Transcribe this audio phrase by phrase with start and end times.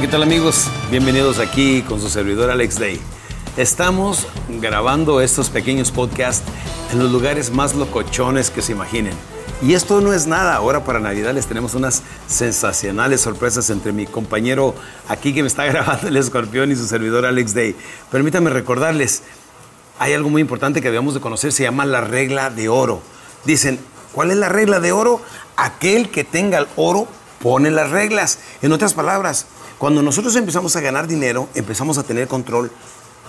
[0.00, 0.68] tal amigos?
[0.90, 2.98] Bienvenidos aquí con su servidor Alex Day.
[3.56, 6.42] Estamos grabando estos pequeños podcasts
[6.90, 9.12] en los lugares más locochones que se imaginen.
[9.60, 14.06] Y esto no es nada, ahora para Navidad les tenemos unas sensacionales sorpresas entre mi
[14.06, 14.74] compañero
[15.08, 17.76] aquí que me está grabando el escorpión y su servidor Alex Day.
[18.10, 19.22] Permítanme recordarles,
[19.98, 23.02] hay algo muy importante que debemos de conocer, se llama la regla de oro.
[23.44, 23.78] Dicen,
[24.12, 25.20] ¿cuál es la regla de oro?
[25.56, 27.06] Aquel que tenga el oro
[27.42, 28.38] pone las reglas.
[28.62, 29.46] En otras palabras,
[29.78, 32.70] cuando nosotros empezamos a ganar dinero, empezamos a tener control,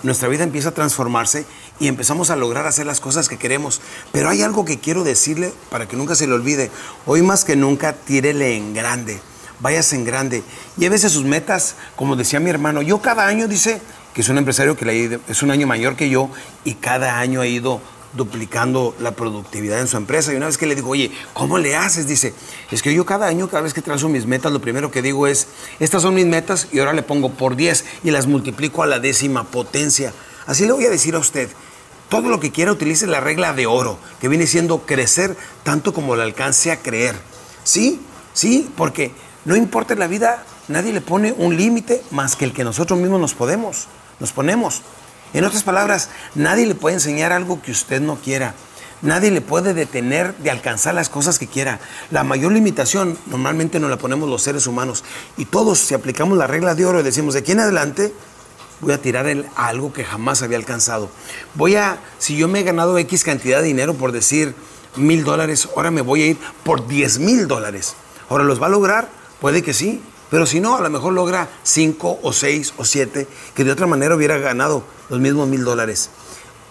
[0.02, 1.46] nuestra vida empieza a transformarse
[1.80, 3.80] y empezamos a lograr hacer las cosas que queremos.
[4.12, 6.70] Pero hay algo que quiero decirle para que nunca se le olvide.
[7.06, 9.20] Hoy más que nunca, tírele en grande.
[9.60, 10.42] Váyase en grande.
[10.76, 12.82] Llévese sus metas, como decía mi hermano.
[12.82, 13.80] Yo cada año, dice,
[14.14, 16.30] que es un empresario que es un año mayor que yo
[16.64, 17.80] y cada año ha ido
[18.16, 20.32] duplicando la productividad en su empresa.
[20.32, 22.06] Y una vez que le digo, oye, ¿cómo le haces?
[22.06, 22.34] Dice,
[22.70, 25.26] es que yo cada año, cada vez que trazo mis metas, lo primero que digo
[25.26, 25.48] es,
[25.80, 28.98] estas son mis metas y ahora le pongo por 10 y las multiplico a la
[28.98, 30.12] décima potencia.
[30.46, 31.48] Así le voy a decir a usted,
[32.08, 36.16] todo lo que quiera utilice la regla de oro, que viene siendo crecer tanto como
[36.16, 37.16] le alcance a creer.
[37.64, 38.00] ¿Sí?
[38.34, 39.12] Sí, porque
[39.44, 43.20] no importa la vida, nadie le pone un límite más que el que nosotros mismos
[43.20, 43.86] nos podemos,
[44.20, 44.82] nos ponemos.
[45.34, 48.54] En otras palabras, nadie le puede enseñar algo que usted no quiera.
[49.02, 51.80] Nadie le puede detener de alcanzar las cosas que quiera.
[52.10, 55.04] La mayor limitación normalmente nos la ponemos los seres humanos.
[55.36, 58.14] Y todos, si aplicamos la regla de oro y decimos, de aquí en adelante,
[58.80, 61.10] voy a tirar el, algo que jamás había alcanzado.
[61.54, 64.54] Voy a, si yo me he ganado X cantidad de dinero por decir
[64.96, 67.96] mil dólares, ahora me voy a ir por 10 mil dólares.
[68.30, 69.08] Ahora, ¿los va a lograr?
[69.40, 70.00] Puede que sí.
[70.30, 73.86] Pero si no, a lo mejor logra 5 o 6 o 7 que de otra
[73.86, 76.10] manera hubiera ganado los mismos mil dólares.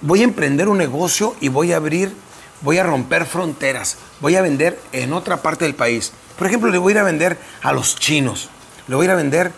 [0.01, 2.13] Voy a emprender un negocio y voy a abrir,
[2.61, 6.11] voy a romper fronteras, voy a vender en otra parte del país.
[6.37, 8.49] Por ejemplo, le voy a ir a vender a los chinos,
[8.87, 9.51] le voy a ir a vender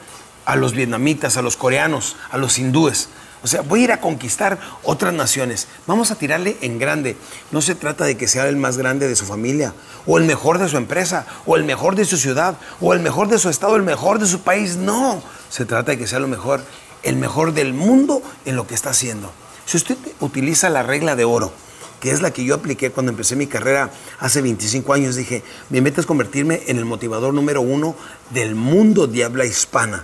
[0.45, 3.09] a los vietnamitas, a los coreanos, a los hindúes.
[3.45, 5.67] O sea, voy a ir a conquistar otras naciones.
[5.85, 7.15] Vamos a tirarle en grande.
[7.51, 9.75] No se trata de que sea el más grande de su familia,
[10.07, 13.27] o el mejor de su empresa, o el mejor de su ciudad, o el mejor
[13.27, 14.77] de su estado, el mejor de su país.
[14.77, 16.61] No, se trata de que sea lo mejor
[17.03, 19.31] el mejor del mundo en lo que está haciendo.
[19.67, 21.53] Si usted utiliza la regla de oro,
[21.99, 25.81] que es la que yo apliqué cuando empecé mi carrera hace 25 años, dije, mi
[25.81, 27.95] meta es convertirme en el motivador número uno
[28.31, 30.03] del mundo de habla hispana.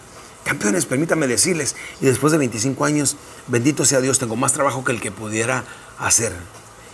[0.51, 3.15] Campeones, permítame decirles, y después de 25 años,
[3.47, 5.63] bendito sea Dios, tengo más trabajo que el que pudiera
[5.97, 6.33] hacer,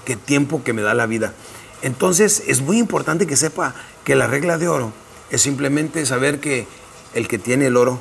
[0.06, 1.34] que tiempo que me da la vida.
[1.81, 3.73] Entonces es muy importante que sepa
[4.03, 4.94] que la regla de oro
[5.31, 6.68] es simplemente saber que
[7.16, 8.00] el que tiene el oro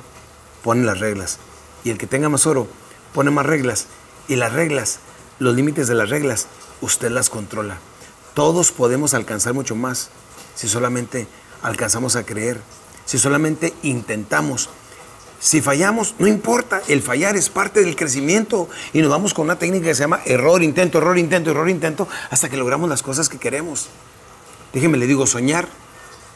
[0.62, 1.38] pone las reglas
[1.84, 2.68] y el que tenga más oro
[3.14, 3.86] pone más reglas
[4.28, 4.98] y las reglas,
[5.38, 6.48] los límites de las reglas,
[6.82, 7.78] usted las controla.
[8.34, 10.10] Todos podemos alcanzar mucho más
[10.54, 11.26] si solamente
[11.62, 12.60] alcanzamos a creer,
[13.06, 14.68] si solamente intentamos.
[15.38, 19.58] Si fallamos, no importa, el fallar es parte del crecimiento y nos vamos con una
[19.58, 23.28] técnica que se llama error, intento, error, intento, error, intento, hasta que logramos las cosas
[23.28, 23.88] que queremos.
[24.72, 25.68] Déjeme le digo, soñar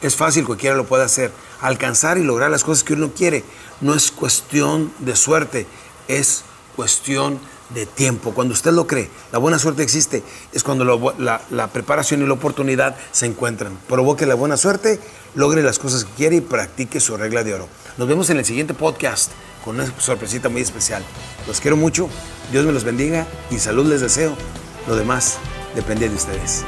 [0.01, 1.31] es fácil, cualquiera lo puede hacer.
[1.61, 3.43] Alcanzar y lograr las cosas que uno quiere
[3.81, 5.67] no es cuestión de suerte,
[6.07, 6.43] es
[6.75, 7.39] cuestión
[7.73, 8.33] de tiempo.
[8.33, 10.23] Cuando usted lo cree, la buena suerte existe,
[10.53, 10.83] es cuando
[11.17, 13.77] la, preparación y la oportunidad se encuentran.
[13.87, 14.99] Provoque la buena suerte,
[15.35, 17.67] logre las cosas que quiere y practique su regla de oro.
[17.97, 19.31] Nos vemos en el siguiente podcast
[19.63, 21.03] con una sorpresita muy especial.
[21.47, 22.09] Los quiero mucho,
[22.51, 24.35] Dios me los bendiga y salud les deseo.
[24.87, 25.37] Lo demás
[25.75, 26.63] depende de ustedes.